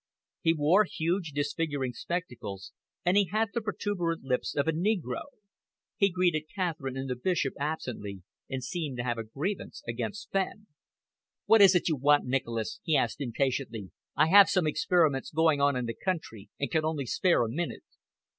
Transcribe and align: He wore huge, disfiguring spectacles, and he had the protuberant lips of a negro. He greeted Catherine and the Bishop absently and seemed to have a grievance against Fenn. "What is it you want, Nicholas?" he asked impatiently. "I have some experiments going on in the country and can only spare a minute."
He 0.41 0.53
wore 0.55 0.85
huge, 0.89 1.31
disfiguring 1.31 1.93
spectacles, 1.93 2.71
and 3.05 3.15
he 3.15 3.25
had 3.25 3.49
the 3.53 3.61
protuberant 3.61 4.23
lips 4.23 4.55
of 4.55 4.67
a 4.67 4.71
negro. 4.71 5.25
He 5.95 6.09
greeted 6.09 6.45
Catherine 6.55 6.97
and 6.97 7.07
the 7.07 7.15
Bishop 7.15 7.53
absently 7.59 8.23
and 8.49 8.63
seemed 8.63 8.97
to 8.97 9.03
have 9.03 9.19
a 9.19 9.23
grievance 9.23 9.83
against 9.87 10.31
Fenn. 10.31 10.65
"What 11.45 11.61
is 11.61 11.75
it 11.75 11.87
you 11.87 11.97
want, 11.97 12.25
Nicholas?" 12.25 12.79
he 12.81 12.97
asked 12.97 13.21
impatiently. 13.21 13.91
"I 14.15 14.29
have 14.29 14.49
some 14.49 14.65
experiments 14.65 15.29
going 15.29 15.61
on 15.61 15.75
in 15.75 15.85
the 15.85 15.93
country 15.93 16.49
and 16.59 16.71
can 16.71 16.83
only 16.83 17.05
spare 17.05 17.43
a 17.43 17.47
minute." 17.47 17.83